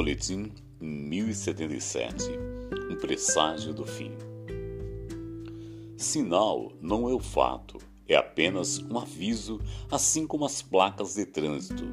[0.00, 0.50] Boletim
[0.80, 2.30] 1077
[2.90, 4.12] Um presságio do fim.
[5.94, 7.76] Sinal não é o fato,
[8.08, 9.60] é apenas um aviso,
[9.90, 11.84] assim como as placas de trânsito.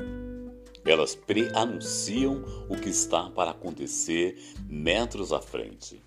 [0.85, 6.01] Elas preanunciam o que está para acontecer metros à frente.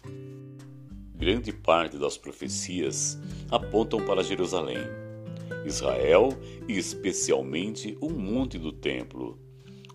[1.15, 3.19] Grande parte das profecias
[3.51, 4.87] apontam para Jerusalém,
[5.67, 6.31] Israel
[6.67, 9.50] e especialmente o Monte do Templo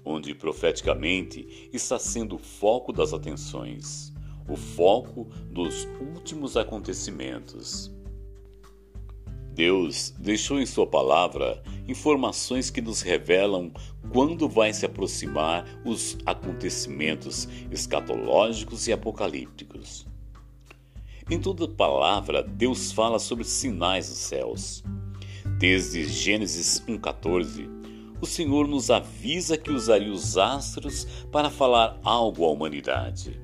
[0.06, 4.14] onde profeticamente está sendo o foco das atenções,
[4.48, 7.92] o foco dos últimos acontecimentos.
[9.54, 13.72] Deus deixou em Sua palavra informações que nos revelam
[14.12, 20.06] quando vai se aproximar os acontecimentos escatológicos e apocalípticos.
[21.32, 24.84] Em toda palavra, Deus fala sobre sinais dos céus.
[25.58, 27.85] Desde Gênesis 1,14
[28.22, 33.40] o Senhor nos avisa que usaria os astros para falar algo à humanidade.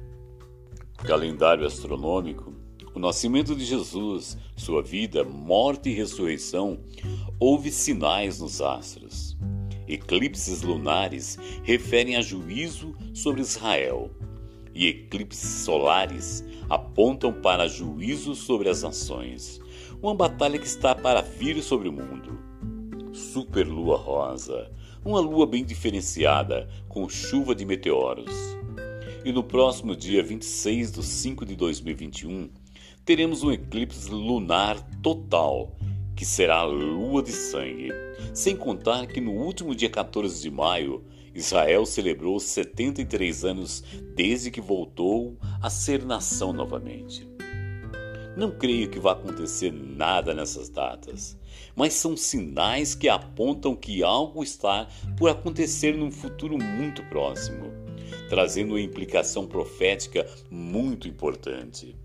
[0.98, 2.54] Calendário astronômico,
[2.94, 6.80] o nascimento de Jesus, sua vida, morte e ressurreição,
[7.40, 9.38] houve sinais nos astros.
[9.88, 14.12] Eclipses lunares referem a juízo sobre Israel,
[14.74, 19.60] e eclipses solares apontam para juízo sobre as nações,
[20.02, 22.52] uma batalha que está para vir sobre o mundo
[23.14, 24.72] superlua rosa,
[25.04, 28.34] uma lua bem diferenciada, com chuva de meteoros.
[29.24, 32.50] E no próximo dia 26 de 5 de 2021,
[33.06, 35.76] teremos um eclipse lunar total,
[36.16, 37.92] que será a lua de sangue.
[38.34, 43.84] Sem contar que no último dia 14 de maio, Israel celebrou 73 anos
[44.16, 47.31] desde que voltou a ser nação novamente.
[48.36, 51.38] Não creio que vá acontecer nada nessas datas,
[51.76, 54.88] mas são sinais que apontam que algo está
[55.18, 57.72] por acontecer num futuro muito próximo,
[58.30, 61.96] trazendo uma implicação profética muito importante.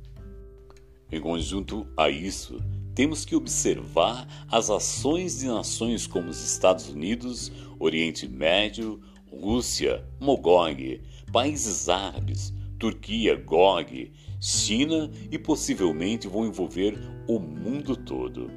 [1.12, 2.60] Em conjunto a isso,
[2.92, 9.00] temos que observar as ações de nações como os Estados Unidos, Oriente Médio,
[9.31, 11.00] Rússia, Mogog,
[11.31, 18.50] países árabes, Turquia, Gog, China e possivelmente vão envolver o mundo todo.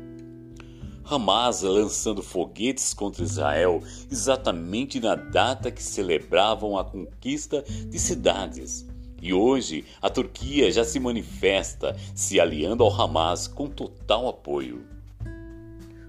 [1.03, 3.81] Hamas lançando foguetes contra Israel
[4.11, 8.85] exatamente na data que celebravam a conquista de cidades.
[9.21, 14.85] E hoje a Turquia já se manifesta, se aliando ao Hamas com total apoio.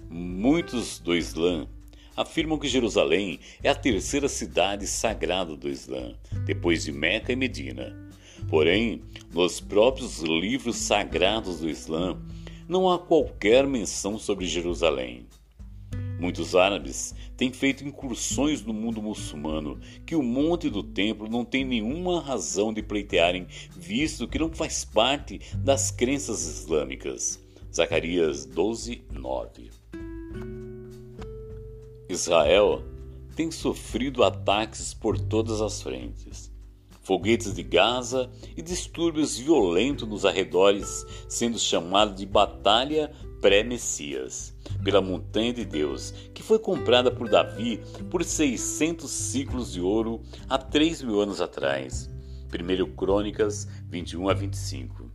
[0.09, 1.67] Muitos do Islã
[2.15, 6.15] afirmam que Jerusalém é a terceira cidade sagrada do Islã,
[6.45, 8.10] depois de Meca e Medina.
[8.51, 9.01] Porém,
[9.33, 12.21] nos próprios livros sagrados do Islã,
[12.69, 15.25] não há qualquer menção sobre Jerusalém.
[16.19, 21.65] Muitos árabes têm feito incursões no mundo muçulmano que o monte do templo não tem
[21.65, 27.41] nenhuma razão de pleitearem, visto que não faz parte das crenças islâmicas.
[27.73, 29.71] Zacarias 12, 9.
[32.09, 32.83] Israel
[33.37, 36.50] tem sofrido ataques por todas as frentes.
[37.11, 43.11] Foguetes de Gaza e distúrbios violentos nos arredores, sendo chamado de Batalha
[43.41, 50.23] pré-Messias, pela montanha de Deus, que foi comprada por Davi por 600 ciclos de ouro
[50.49, 52.09] há 3 mil anos atrás.
[52.55, 55.11] 1 Crônicas 21 a 25.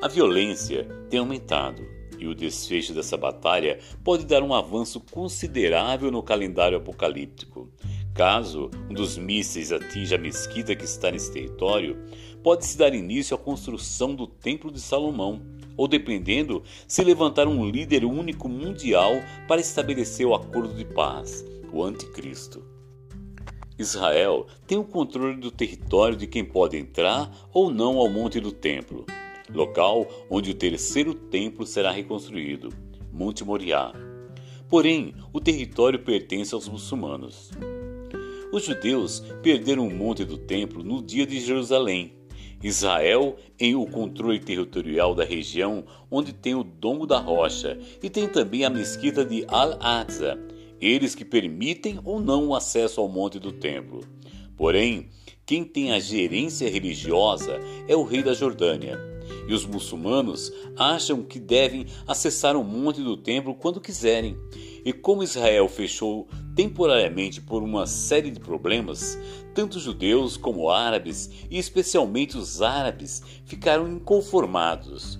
[0.00, 1.82] A violência tem aumentado
[2.16, 7.68] e o desfecho dessa batalha pode dar um avanço considerável no calendário apocalíptico.
[8.14, 11.96] Caso um dos mísseis atinja a mesquita que está nesse território,
[12.42, 15.40] pode-se dar início à construção do Templo de Salomão,
[15.76, 19.12] ou dependendo, se levantar um líder único mundial
[19.48, 21.42] para estabelecer o acordo de paz,
[21.72, 22.62] o Anticristo.
[23.78, 28.52] Israel tem o controle do território de quem pode entrar ou não ao Monte do
[28.52, 29.06] Templo,
[29.48, 32.68] local onde o terceiro templo será reconstruído,
[33.10, 33.92] Monte Moriá.
[34.68, 37.50] Porém, o território pertence aos muçulmanos.
[38.52, 42.12] Os judeus perderam o monte do templo no dia de Jerusalém.
[42.62, 48.28] Israel em o controle territorial da região onde tem o Domo da Rocha e tem
[48.28, 50.38] também a mesquita de Al-Aqsa,
[50.78, 54.00] eles que permitem ou não o acesso ao monte do templo.
[54.54, 55.08] Porém,
[55.46, 57.58] quem tem a gerência religiosa
[57.88, 58.98] é o rei da Jordânia.
[59.48, 64.36] E os muçulmanos acham que devem acessar o monte do templo quando quiserem.
[64.84, 69.18] E como Israel fechou temporariamente por uma série de problemas,
[69.54, 75.18] tanto judeus como árabes, e especialmente os árabes, ficaram inconformados.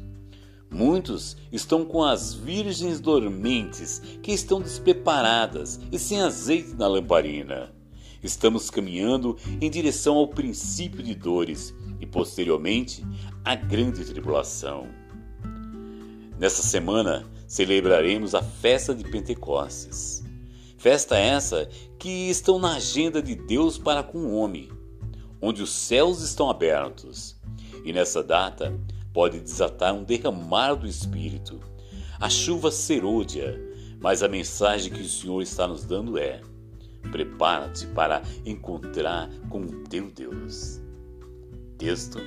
[0.71, 7.71] Muitos estão com as virgens dormentes, que estão despreparadas e sem azeite na lamparina.
[8.23, 13.05] Estamos caminhando em direção ao princípio de dores e, posteriormente,
[13.45, 14.87] à grande tribulação.
[16.39, 20.25] Nessa semana, celebraremos a festa de Pentecostes.
[20.83, 24.69] Festa essa que estão na agenda de Deus para com o homem,
[25.41, 27.37] onde os céus estão abertos.
[27.85, 28.77] E nessa data
[29.13, 31.61] pode desatar um derramar do Espírito,
[32.19, 33.57] a chuva serôdia,
[34.01, 36.41] mas a mensagem que o Senhor está nos dando é:
[37.13, 40.81] prepara-te para encontrar com o teu Deus.
[41.79, 42.19] Texto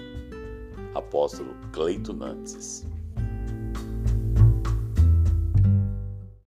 [0.94, 2.86] Apóstolo Cleito Nantes